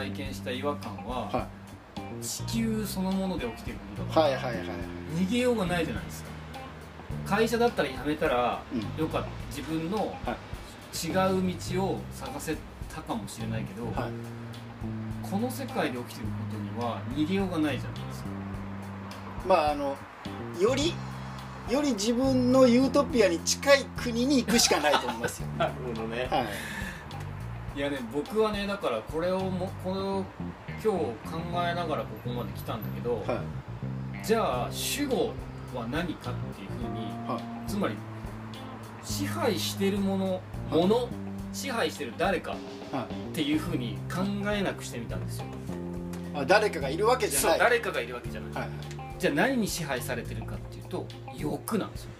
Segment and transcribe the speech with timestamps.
[0.00, 1.46] 体験した違和感は、は
[2.22, 4.66] 地球そのもので起きてることいだから、はいはいはいはい。
[5.18, 6.30] 逃げようがないじゃないですか。
[7.26, 9.02] 会社だったら辞めたらうん。
[9.02, 9.28] よかった。
[9.54, 10.36] 自分のは
[10.94, 12.56] 違う道を探せ
[12.88, 15.30] たかもしれないけど、はい。
[15.30, 18.28] この世界で起きてることには逃げようがないじゃないですか。
[19.46, 19.96] まああの
[20.58, 20.94] より
[21.70, 25.48] より自分のユートピアに近い国に行くしかないと思いますよ。
[25.58, 26.26] なるほどね。
[26.30, 26.79] はい
[27.76, 30.24] いやね僕はねだからこれをもこれを
[30.70, 33.42] 今日考えながらここまで来たんだけど、は
[34.22, 34.26] い。
[34.26, 35.32] じゃあ主語
[35.74, 37.70] は何かっていうふうにはい。
[37.70, 37.94] つまり
[39.04, 41.08] 支配してるものもの
[41.52, 43.30] 支配してる誰かはい。
[43.30, 45.44] っていうふうに考えなくしてみたんですよ。
[46.34, 48.70] あ誰かがいるわけじゃそうない誰かがいるわけじゃない、はい。
[49.18, 52.10] じゃあ何に支配されてるかっていうと欲なんですよ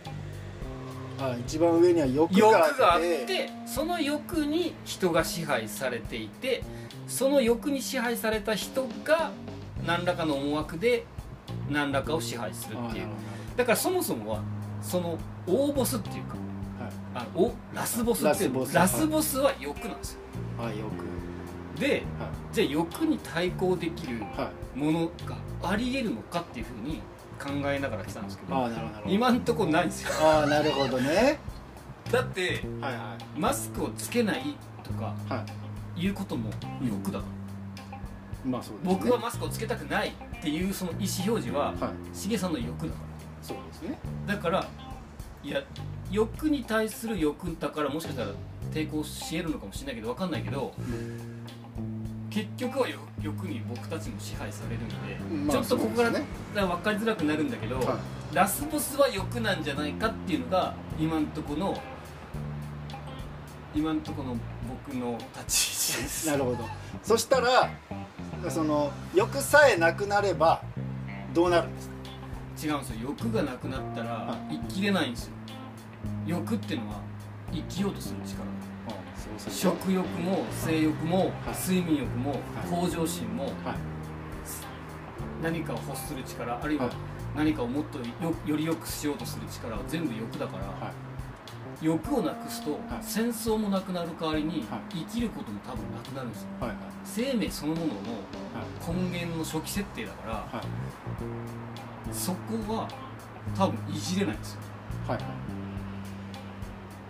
[1.21, 1.41] はい。
[1.41, 2.81] 一番上には欲欲があって。
[2.81, 6.63] があってその欲に人が支配されていて
[7.07, 9.31] その欲に支配された人が
[9.87, 11.05] 何らかの思惑で
[11.69, 13.09] 何らかを支配するっていう。
[13.57, 14.43] だからそもそもは
[14.81, 16.35] その大ボスっていうか
[16.79, 16.93] どはい。
[17.15, 19.39] あのおラスボスっていうラスボス。
[19.39, 20.21] は欲なんですよ。
[20.59, 20.79] はい。
[20.79, 20.91] 欲。
[21.79, 24.23] ではじゃあ欲に対抗できる
[24.75, 27.01] ものがありえるのかっていうふうに
[27.43, 30.11] 考えながら来たんですけどああなるほど今んとこないんですよ。
[30.21, 31.39] ああなるほどね。
[32.11, 33.39] だってはいはい。
[33.39, 35.45] マスクをつけないとかは
[35.97, 36.05] い。
[36.05, 36.51] いうことも
[36.83, 37.25] 欲だと。
[38.45, 38.95] まあそうですね。
[38.95, 42.17] 僕はマスクをつけたくないっていうその意思表示ははい。
[42.17, 42.99] しげさんの欲だか
[43.43, 43.99] そうですね。
[44.27, 44.67] らだから
[45.43, 45.63] いや
[46.11, 48.29] 欲に対する欲だからもしかしたら
[48.73, 50.73] 抵抗し得るのかもしれないけど分かんないけど
[52.31, 54.95] 結局は欲欲に僕たちも支配されるんで、
[55.53, 56.11] まあちょっとここから
[56.67, 57.99] 分かりづらくなるんだけど、は
[58.33, 61.77] ラスボスは欲なんじゃないかっていうのが今んとこの
[63.75, 64.37] 今んとこの
[64.87, 66.27] 僕の立ち位置です。
[66.29, 66.59] なるほど。
[67.03, 67.71] そしたら
[68.49, 70.63] その欲さえなくなれば
[71.35, 71.95] どうなるんですか？
[72.67, 72.97] 違うんですよ。
[73.03, 75.33] 欲がなくなったらは生きれないんですよ。
[76.27, 77.01] 欲っていうのは
[77.53, 78.45] 生きようとする力
[79.49, 81.31] 食欲も性欲もはい。
[81.55, 82.41] 睡眠欲もはい。
[82.71, 83.55] 向上心もはい。
[85.43, 86.95] 何かを欲する力あるいははい。
[87.37, 88.05] 何かをもっとよ
[88.45, 90.95] より良くしようとする力は全部欲だから、はい。
[91.85, 92.81] 欲をなくすと、はい。
[93.01, 96.49] 戦争もなくなる代わりに、は生きることも多分なくなるんですよ。
[97.05, 97.97] 生命そのもののは
[98.91, 98.95] い。
[98.95, 100.67] 根源の初期設定だから、はい。
[102.13, 102.89] そこは
[103.57, 104.61] 多分いじれないんですよ。
[105.07, 105.27] はいはい。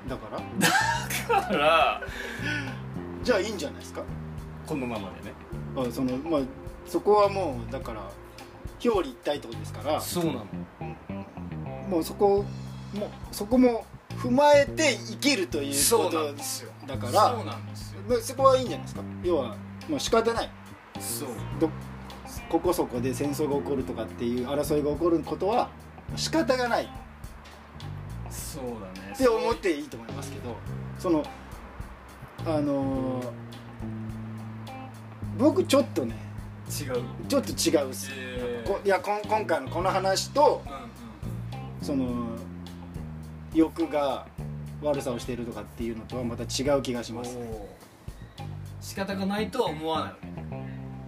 [0.08, 0.38] だから？
[0.38, 2.02] だから。
[3.22, 4.02] じゃあいいんじゃないですか？
[4.66, 5.34] このままでね。
[5.76, 6.40] あそのまあ
[6.86, 8.02] そこはもうだから
[8.84, 10.00] 表裏一体ってことですから。
[10.00, 10.46] そうなの。
[11.88, 12.44] もうそこ
[12.94, 13.84] もそこも
[14.16, 17.36] 踏まえて生きるということなんですよだから。
[17.36, 18.00] そうなんですよ。
[18.08, 19.02] まあそこはいいんじゃないですか？
[19.22, 19.56] 要は
[19.88, 20.50] もう仕方ない。
[20.98, 21.28] そう。
[21.60, 21.68] ど
[22.48, 25.70] ここそこで戦争が起こるとかっていう争いが起こることは
[26.16, 26.88] 仕方がない
[28.54, 29.12] そうだね。
[29.14, 30.56] って思っていいと思いますけど
[30.98, 31.22] その
[32.46, 33.30] あのー
[35.38, 36.16] 僕ちょっとね
[36.68, 37.02] 違う。
[37.28, 38.68] ちょっと違うっす、えー。
[38.68, 40.80] こいやこん今回のこの話とうんうん
[41.82, 42.36] その
[43.54, 44.26] 欲が
[44.82, 47.36] 悪さをしているとかっていうのとはまた違う気がします。
[47.36, 47.66] おー。
[48.80, 50.14] 仕方がないとは思わない。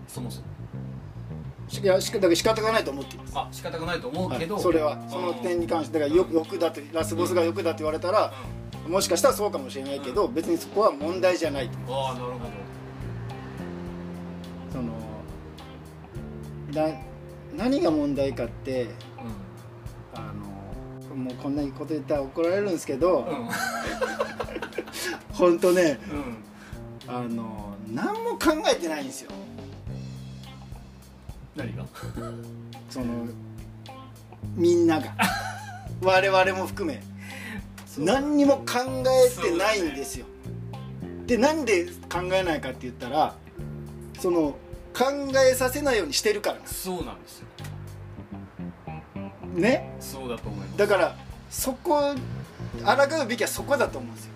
[0.06, 0.46] そもそも。
[0.46, 0.51] し
[1.80, 3.32] いやしかだから仕方がないと思っています。
[3.34, 4.62] あ仕方がないと思うけど、はい。
[4.62, 8.32] それはその点に関してだから欲欲だってラスボスが欲だって言われたら
[8.86, 11.78] もしかしたらそうかもしれないけど別にそこは問題じゃないと。
[11.78, 12.44] うんああなるほど。
[14.72, 14.92] その
[16.72, 16.94] な
[17.56, 18.88] 何が問題かって
[20.14, 20.32] あ
[21.10, 23.48] のもうこんなこと言ったら怒られるんですけど、うんうん。
[25.32, 25.98] 本当ね
[27.08, 27.14] うん。
[27.14, 29.30] あの何も考えてないんですよ
[31.56, 31.84] 何が？
[32.88, 33.26] その
[34.54, 35.14] みんなが。
[36.02, 37.02] 我々も含め。
[37.98, 38.64] 何にも考
[39.06, 40.24] えてないんですよ、
[41.26, 43.34] でなんで考えないかって言ったら
[44.18, 44.56] その
[44.94, 45.04] 考
[45.50, 46.60] えさせないようにしてるから。
[46.64, 47.46] そうなんですよ。
[49.54, 49.94] ね？
[50.00, 50.78] そうだと思います。
[50.78, 51.16] だから
[51.50, 52.14] そこ
[52.82, 54.32] 抗うべきはそこだと思うんですよ。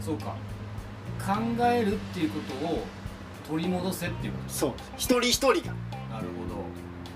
[0.00, 0.36] そうか。
[1.18, 2.84] 考えるっていうことを
[3.48, 4.72] 取り戻せっていうこそう。
[4.96, 5.54] 一人一人が。
[5.54, 5.64] と
[6.14, 6.26] なる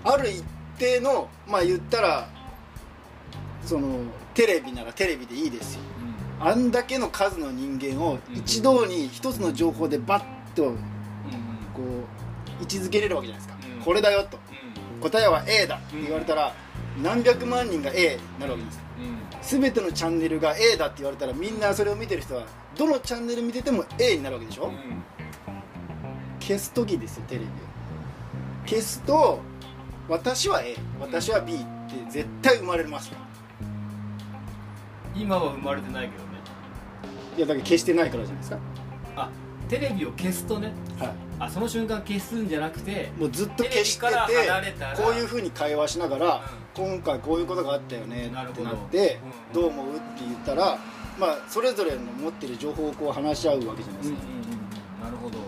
[0.05, 0.15] ほど。
[0.15, 0.45] ある一
[0.79, 2.29] 定のまあ言ったら
[3.65, 4.00] その
[4.35, 5.81] テレビならテレビでいいですよ。
[6.41, 6.49] うん。
[6.49, 10.25] あんだけの数の人間をうん一堂に一つの情報でバッ
[10.55, 13.83] とこう位置づけれるわけじゃないですか、うん。
[13.83, 14.39] これだよと。
[14.95, 15.00] うん。
[15.00, 16.53] 答えは A だって言われたら
[17.03, 18.81] 何百万人が A になるわけです。
[19.53, 19.61] うん。
[19.61, 22.45] 全てのチャンネルが A だって言われたらみんなそれを見てる人は
[22.77, 24.75] どのチャンネル見てても A になるわけでしょ、うん。
[26.41, 27.49] 消す時ですよテレビを
[28.69, 29.41] 消すと
[30.11, 31.65] 私は A 私は B って
[32.11, 33.11] 絶対生まれます。
[33.11, 33.23] から
[35.17, 36.29] 今は生まれてないけどね。
[37.38, 38.59] いやだから消してないからじゃないですか。
[39.17, 39.31] あ
[39.70, 40.73] テレビを消すとね。
[40.99, 44.12] はあその瞬間消すんじゃなくていもうずっと消してて
[44.97, 46.43] こういうふうに会話しながら、
[46.75, 50.79] 今回こういうことがあったよねってなってうんどう思うって言ったら
[51.19, 55.05] まあそれぞれの持ってる情報をこう話し合うわけじゃないですか、うんうんうんうん。
[55.05, 55.38] なるほど。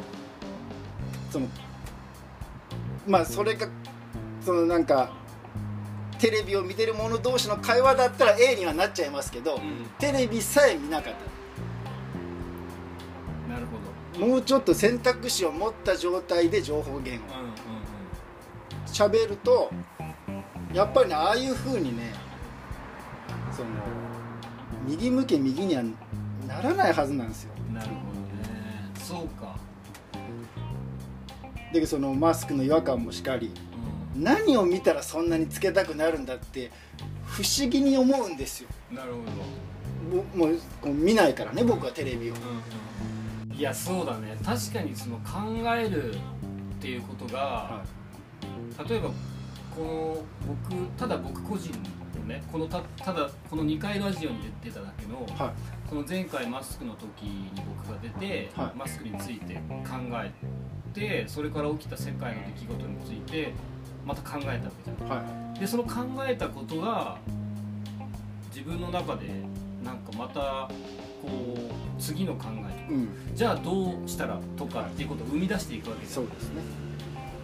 [1.30, 1.46] その
[3.10, 3.68] まあそれが
[4.40, 5.10] そのなんか
[6.20, 9.86] テレビを見てる者同士の会話だったら A にはなっちゃいますけど、うん。
[9.98, 11.14] テレビさえ見なかっ
[13.48, 13.78] なるほ
[14.20, 17.36] たもうちょっと選択肢を持った状態で情報源を。
[17.36, 17.54] どうんうん。
[18.84, 19.72] 喋ると
[20.72, 22.12] やっぱりねああいう風にね
[23.50, 23.68] その
[24.86, 25.82] 右向け右には
[26.46, 27.50] ならないはずなんですよ。
[27.68, 28.90] うんなるほどね。
[28.94, 29.56] そうか
[31.72, 33.52] でそのマスクの違和感もしかり
[34.16, 36.70] う何を見たらそんなにつけたくなるんだって
[37.24, 38.68] 不思議に思うんですよ。
[38.92, 40.22] んなるほど。
[40.36, 42.34] ぼもうこう見ないからね僕はテレビを。
[42.34, 42.80] うんうん
[43.60, 44.38] いやそうだね。
[44.42, 45.42] 確かにその考
[45.76, 46.16] えるっ
[46.80, 47.84] ていうことが、は
[48.88, 49.10] 例えば
[49.76, 50.16] この
[50.70, 51.70] 僕ただ僕個人
[52.18, 55.52] のねこのたただこの2回ラジオに出ただけの、いはい。
[55.90, 57.50] その前回マスクの時に
[57.84, 58.78] 僕が出て、はい。
[58.78, 59.60] マスクについて考
[60.14, 60.32] え
[60.92, 63.52] てそれから起きた世界の出来事について
[64.06, 65.08] また考えたわけじゃん。
[65.08, 65.92] はでその考
[66.26, 67.18] えたことが
[68.54, 69.28] 自分の中で
[69.84, 70.68] なんかまた
[71.22, 72.46] こう次の考
[72.88, 73.08] えいうん。
[73.34, 76.62] じゃあどうしたらとかっていうことを生み出していくわけですそうですね。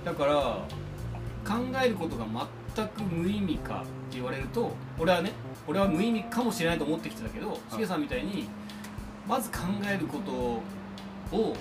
[0.05, 0.35] だから
[1.47, 1.55] 考
[1.85, 2.27] えることが
[2.75, 5.33] 全く無意味かって言われると俺はね
[5.67, 8.49] 俺は無意味かもしれないと思ってきてたけどしげさんみたいに
[9.29, 10.19] まず考えるこ
[11.31, 11.57] とを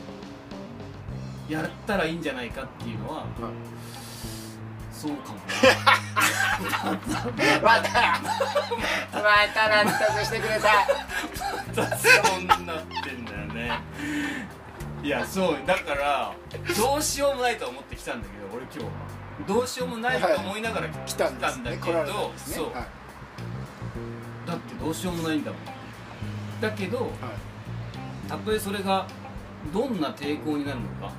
[1.50, 3.26] やったらいいんじゃないかっていうのは
[4.92, 5.40] そうかも
[7.62, 8.20] また
[9.12, 10.88] また納得してくれた。
[11.82, 12.10] なそ
[12.40, 13.80] うなってんだよね。
[15.04, 16.34] いやそうだから
[16.76, 18.90] どうしようもないと思ってきたんだけど俺今
[19.46, 22.74] 日どうしようもないと思いながら来たんだけどんですねそう。
[22.74, 22.86] はい
[24.48, 25.62] だってどうしようもないんだもん。
[26.62, 27.10] だけどはい。
[28.30, 29.06] たとえそれが
[29.74, 31.14] どんな抵抗になるのかはい。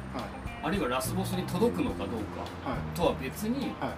[0.62, 2.08] あるいはラスボスに届くのかどう
[2.64, 2.80] かはい。
[2.96, 3.90] とは別にはい。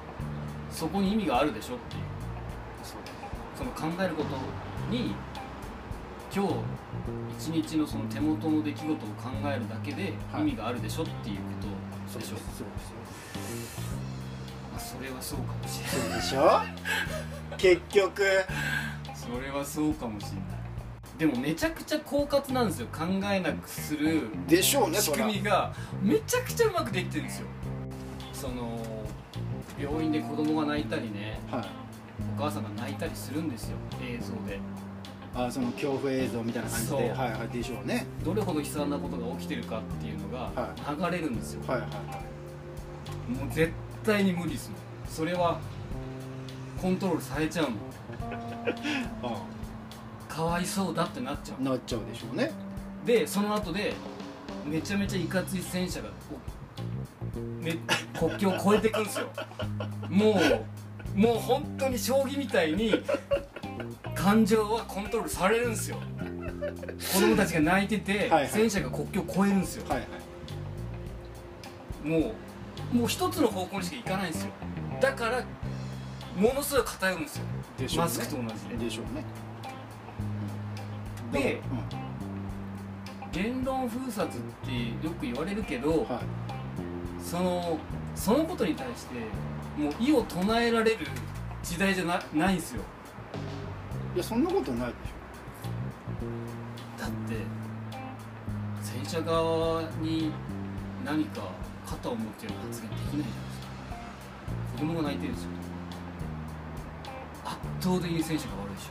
[0.70, 2.02] そこに意味があるでしょっていう
[3.56, 4.30] その考えること
[4.90, 5.14] に
[6.34, 6.54] 今日
[7.38, 9.04] 一日のその手元の出来事を考
[9.44, 10.42] えるだけではい。
[10.42, 11.42] 意味があるでしょっていうこ
[12.12, 12.62] とでしょ、そうです。
[14.72, 16.20] まあ、それはそうかもしれない。
[16.20, 16.60] でしょ？
[17.56, 18.22] 結局。
[19.14, 20.57] それはそうかもしれない
[21.18, 22.86] でもめちゃくちゃ狡猾なんですよ。
[22.92, 25.74] 考えなくするでしょうね仕組みが。
[26.00, 27.46] めちゃくちゃうまくできてるんですよ。
[28.32, 28.78] その
[29.78, 31.40] 病院で子供が泣いたりね。
[31.50, 31.64] はい。
[32.36, 33.76] お母さんが泣いたりするんですよ。
[34.00, 34.60] 映像で。
[35.34, 36.96] あその恐怖映像みたいな感じで。
[36.96, 38.06] はいはいでしょうね。
[38.24, 41.96] どれほど悲惨なことが起きてるかっていうのがは流れるんですよ、はいはいは
[43.28, 43.38] い。
[43.38, 43.72] もう絶
[44.04, 44.78] 対に無理ですもん。
[45.08, 45.58] それは
[46.80, 47.78] コントロールされちゃうもん。
[49.24, 49.42] あ
[50.38, 51.62] かわいそうだってなっちゃう。
[51.64, 52.52] なっちゃうでしょうね。
[53.04, 53.95] でその後で
[54.64, 56.11] めちゃめちゃいかつい戦車が
[57.35, 57.76] おめ
[58.16, 59.26] 国境を越えてくんですよ。
[60.09, 60.40] も
[61.16, 63.02] うもう本当に将棋みたいに
[64.14, 65.97] 感情はコントロールされるんですよ。
[67.14, 68.49] 子供たちが泣いてて、はいはい。
[68.49, 70.04] 戦車が国境を越えるんですよ、はいは
[72.04, 72.09] い。
[72.23, 72.33] も
[72.92, 74.50] うもう一つの方向にしか行かないんですよ。
[75.00, 75.42] だから
[76.37, 77.50] ものすごい偏るんですよね。
[77.97, 78.85] マスクと同じで。
[78.85, 79.25] でしょうね
[81.32, 81.99] でうん。
[83.30, 86.20] 言論封殺ってよく言われるけど、はい。
[87.23, 87.78] その
[88.14, 89.14] そのことに対して
[89.76, 91.06] もう異を唱えられる
[91.62, 92.82] 時代じゃなないんですよ。
[94.14, 94.97] いやそんなことないでし
[96.99, 97.37] だって
[98.82, 100.32] 戦車側に
[101.04, 101.42] 何か
[101.87, 103.66] 肩を持ってる発言できないじゃないですか。
[104.73, 105.50] 子供が泣いてるんですよ。
[107.44, 108.90] 圧倒的に戦車が悪いでし。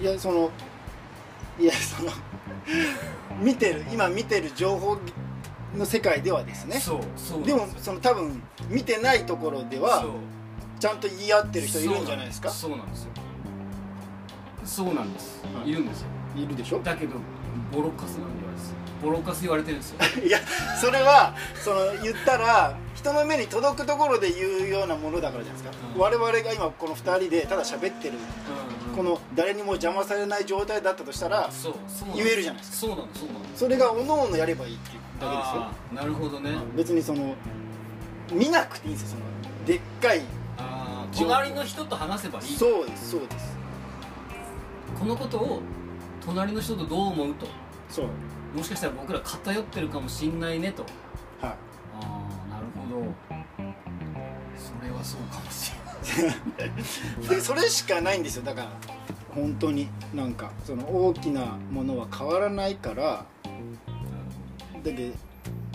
[0.00, 0.50] ょいやその
[1.58, 2.12] いやその
[3.40, 4.98] 見てる今見てる情報
[5.76, 6.76] の世界ではですね。
[6.76, 10.04] ょそうそうでもその多分見てないところでは
[10.80, 12.48] ちゃんと言い合ってる人いるんじゃないですか？
[12.50, 13.10] そうなんですよ。
[14.64, 15.70] そうなんです、はい。
[15.70, 16.06] い、るんですよ。
[16.36, 16.80] いるでしょ？
[16.80, 17.16] だけど
[17.72, 18.74] ボロカスなんです。
[19.02, 19.98] ボロカス言われてるんですよ。
[20.26, 20.38] いや
[20.80, 26.00] それはその言ったら人の目に届くところで言うようなものだからじゃないですか、うん。
[26.00, 28.18] 我々が今この2人でただ喋ってる
[28.96, 31.48] この誰にも邪魔されない状態だったとしたら
[32.14, 32.76] 言えるじゃないですか。
[32.76, 36.50] そうなのそうなのそれがおのおのやればいいっていうだけですよなるほどね。
[36.76, 37.34] 別にその
[38.32, 40.22] 見なくていいんですよそのでっかい。
[41.16, 42.44] 隣の人と話せばいい。
[42.44, 43.56] そうですそうです。
[44.98, 45.60] このことを
[46.24, 47.46] 隣の人とどう思うと？
[47.88, 48.06] そう。
[48.56, 50.82] もしかしたら僕ら偏ってるかもしんないねと。
[50.82, 50.92] はい。
[51.42, 51.56] あ
[52.00, 52.04] あ
[52.50, 53.14] なるほど。
[54.56, 55.47] それはそうかも
[57.42, 58.42] それしかないんですよ。
[58.44, 58.70] だから
[59.34, 59.88] 本当に。
[60.14, 63.26] なんかその大きなものは変わらないから。
[64.82, 65.14] だけど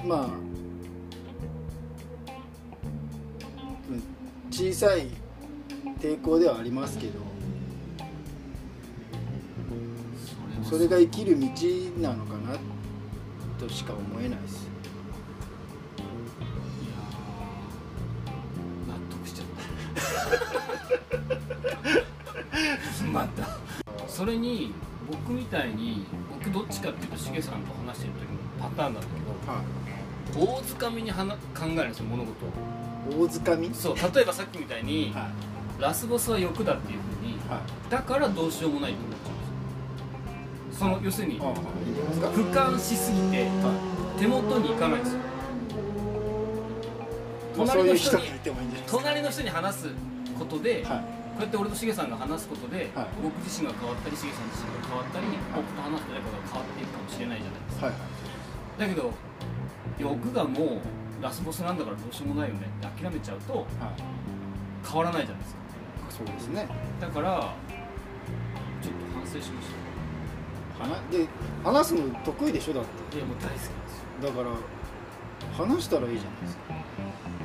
[0.05, 0.25] まあ
[3.89, 4.03] うん
[4.51, 5.07] 小さい
[5.99, 7.23] 抵抗ではありますけど。
[10.63, 11.45] それが生きる道
[12.01, 12.57] なのかな
[13.59, 14.67] としか思えないです
[23.11, 23.47] また。
[24.07, 24.73] それに
[25.09, 32.49] 僕みたいに僕どっちかっていうとしげさんと話してる時のパターンなんだけどは大づかみにはな考えるんですよ物事を。
[32.49, 33.69] い大づかみ？
[33.73, 35.29] そう例えばさっきみたいに、は
[35.79, 35.81] い。
[35.81, 37.91] ラスボスは欲だっていうふうにはい。
[37.91, 39.37] だからどうしようもないと思っちゃうん
[40.71, 40.87] ですよ。
[40.87, 43.47] その要するに俯瞰しすぎて
[44.19, 45.19] 手元に行かないんですよ。
[47.55, 48.23] 隣の人に
[48.87, 49.87] 隣の人に話す
[50.53, 51.05] ことで、はい。
[51.33, 53.07] こうやって俺としげさんが話すことで、はい。
[53.25, 57.95] 僕自身が変わったりしげさん自身が変わったり、僕と話す誰かが変わっていくかもしれないじゃないですか、はい
[58.73, 59.13] だけど
[59.99, 63.65] 欲がもうラスボスなんだからどうしようもないよねって諦めちゃうとはい。
[64.83, 65.61] 変わらないじゃないですか。
[66.09, 66.67] そうですね。
[66.99, 67.53] だから
[68.81, 69.67] ちょっと反省しまし
[70.79, 70.83] た。
[70.83, 71.27] 話で
[71.63, 73.17] 話すの得意でしょだって。
[73.17, 73.73] いやもう大好きなんですよ。
[74.23, 76.73] だから話したらいいじゃないですか。
[76.73, 76.82] で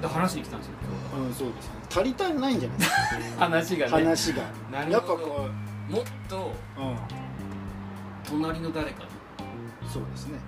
[0.07, 0.75] 話しに来たんですよ
[1.15, 1.73] 今うんそうですね。
[1.91, 2.97] 足りたないんじゃないですか。
[3.45, 3.93] 話がね。
[3.93, 4.43] 話が。
[4.89, 5.49] やっぱこ
[5.89, 6.97] もっとううん。
[8.25, 9.11] 隣の誰かに。
[9.91, 10.39] そうですね。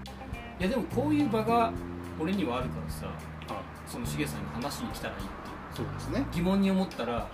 [0.60, 1.72] いやでもこういう場が
[2.20, 5.34] 俺にはあるからさはそのしげさんに話しに来たらいいっていう。
[5.74, 6.26] そうですね。
[6.32, 7.28] 疑問に思ったらは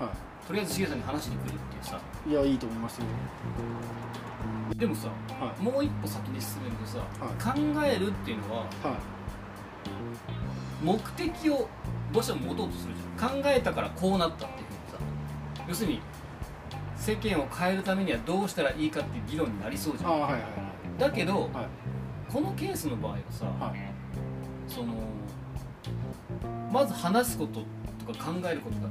[0.46, 1.98] とりあえずしげさんに話しに来るっていうさ。
[2.26, 3.06] いいやいいと思いますよ。
[4.76, 5.08] でもさ
[5.40, 5.62] はい。
[5.62, 8.68] もう一歩先に進めるとさ、は考えるっていうのははい。
[10.82, 11.68] 目的を
[12.12, 13.42] どうしても持とうとするじゃん。
[13.42, 14.98] 考えたからこうなったっていうふうにさ
[15.68, 16.00] 要するに
[16.96, 20.10] 世間を変えるためにはどうしたらいいかっていう議論になりそうじゃん。
[20.12, 20.42] はいはい。
[20.98, 21.66] だけどはい。
[22.32, 23.92] このケースの場合はさ、はい。
[24.66, 24.94] その
[26.72, 27.60] まず話すこと
[28.12, 28.90] とか考えることがい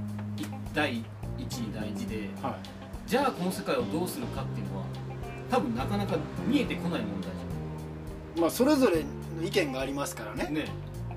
[0.74, 1.04] 第
[1.38, 2.54] 一に大事ではい。
[3.08, 4.86] じゃあこの世界をどうするかっていうのは
[5.50, 6.16] 多分なかなか
[6.48, 7.32] 見えてこない問題
[8.42, 9.04] まあそれぞれ
[9.38, 10.42] の意見がありますからね。
[10.42, 10.66] じゃんね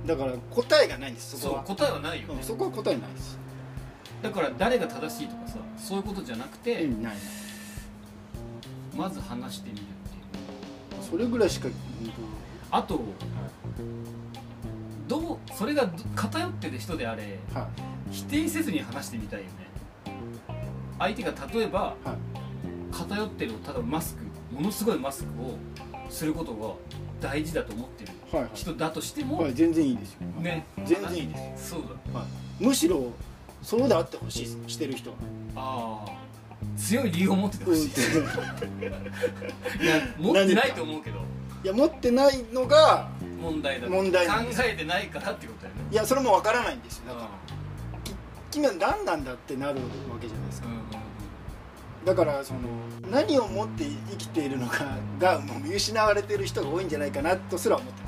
[0.07, 1.62] だから答えがないんですそこは。
[1.64, 2.35] 答えはないよね。
[2.37, 3.38] うんそこは答えないです。
[4.23, 7.17] だから誰が正しいとかさそういうことじゃなくて、うんない
[8.97, 11.05] まず話してみるっていう。
[11.11, 11.69] それぐらいしか
[12.71, 13.05] あと本
[15.07, 17.69] どうそれがど偏ってる人であれ当は
[18.11, 19.52] 否定せずに話してみたいよね。
[20.99, 22.19] 相手が例えばいはい。
[22.93, 24.25] 偏ってる例えばマスク
[24.55, 25.57] ものすごいマスクを
[26.11, 26.75] することが
[27.21, 28.12] 大事だと思ってる。
[28.12, 28.17] はいはい
[28.54, 30.20] 人だとしても、はい全然いいですよ。
[30.40, 30.66] ね。
[30.85, 31.70] 全然いいです。
[31.70, 31.82] そう
[32.12, 32.26] だは
[32.61, 33.12] い、むしろ
[33.62, 35.16] そうであってほしいしてる人は。
[35.56, 36.18] ああ
[36.76, 38.82] 強い理由を持っててほしい、うん。
[39.82, 41.18] いや持ってないと思うけど。
[41.64, 43.08] いや持ってないのが
[43.40, 45.82] 問題だ問題考えてないからってことだよね。
[45.90, 47.08] いやそれもわからないんですよ。
[47.08, 47.28] だからう
[48.50, 50.68] 君は何なんだってなるわけじゃないですか。
[50.68, 50.85] んうんうん。
[52.04, 52.61] だからその
[53.11, 54.85] 何を持って生きているのか
[55.18, 58.07] がもう見失われている人が多いんじゃないかなとすら思ってます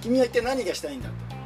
[0.00, 1.40] 君は一体何がしたいんだと、どね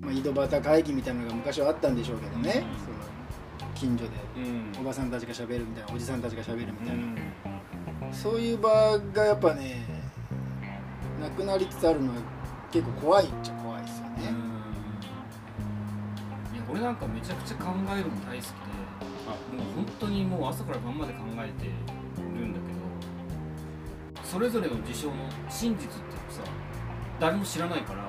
[0.00, 4.80] まあ、井戸端会議みたいなのが昔はあったんでしょうけどね、その近所でうん。
[4.80, 7.16] おばさんたちがしゃべるみたいなおじさんたちがしゃべるみたいな、うん
[8.12, 9.86] そういう場がやっぱね
[11.20, 12.14] なくなりつつあるのは
[12.72, 14.22] 結構怖いっちゃ怖いですよね、
[16.54, 18.70] いや俺なんかめちゃくちゃ考えるの大好きで
[19.56, 21.66] もう本当にもう朝から晩まで考えて
[22.16, 25.14] るんだけどそれぞれの事象の
[25.48, 26.19] 真実っていうのさ
[27.20, 28.04] 誰も知らないから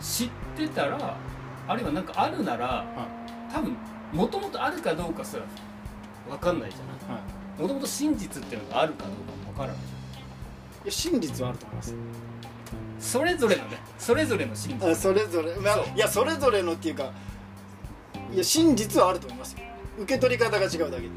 [0.00, 1.16] 知ってたら
[1.68, 2.84] あるいは何かあるなら
[3.52, 3.76] 多分
[4.12, 5.42] もともとあるかどうかすら
[6.28, 7.18] 分かんないじゃない。
[7.18, 7.24] は
[7.58, 7.62] い。
[7.62, 9.76] もともと真実っていうのがあるかどうかも分からない。
[9.76, 9.88] じ
[10.84, 11.92] いや真実はあると思います。
[11.92, 11.98] ゃん
[13.00, 14.90] それぞれのねそれぞれの真実。
[14.90, 15.84] あそれぞれ、まあそう。
[15.94, 17.12] いやそれぞれのっていうか
[18.32, 19.58] いや真実はあると思いますよ。
[19.98, 21.08] 受け取り方が違うだけ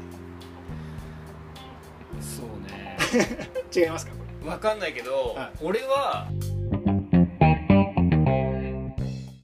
[2.20, 2.98] そうね。
[3.72, 4.12] で 違いますか？
[4.12, 4.18] こ
[4.50, 5.52] 分かんないけど、はい。
[5.62, 6.28] 俺は